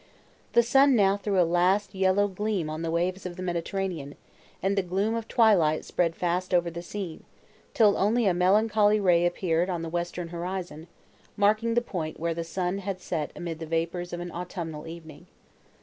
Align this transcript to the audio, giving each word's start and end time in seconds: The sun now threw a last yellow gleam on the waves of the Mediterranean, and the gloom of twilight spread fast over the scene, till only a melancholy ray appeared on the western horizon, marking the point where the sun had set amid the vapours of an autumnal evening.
The 0.53 0.63
sun 0.63 0.95
now 0.95 1.15
threw 1.15 1.39
a 1.39 1.43
last 1.45 1.93
yellow 1.93 2.27
gleam 2.27 2.71
on 2.71 2.81
the 2.81 2.89
waves 2.89 3.23
of 3.27 3.35
the 3.35 3.43
Mediterranean, 3.43 4.15
and 4.63 4.75
the 4.75 4.81
gloom 4.81 5.13
of 5.13 5.27
twilight 5.27 5.85
spread 5.85 6.15
fast 6.15 6.55
over 6.55 6.71
the 6.71 6.81
scene, 6.81 7.23
till 7.75 7.95
only 7.95 8.25
a 8.25 8.33
melancholy 8.33 8.99
ray 8.99 9.27
appeared 9.27 9.69
on 9.69 9.83
the 9.83 9.89
western 9.89 10.29
horizon, 10.29 10.87
marking 11.37 11.75
the 11.75 11.81
point 11.81 12.19
where 12.19 12.33
the 12.33 12.43
sun 12.43 12.79
had 12.79 12.99
set 12.99 13.29
amid 13.35 13.59
the 13.59 13.67
vapours 13.67 14.11
of 14.11 14.19
an 14.19 14.31
autumnal 14.31 14.87
evening. 14.87 15.27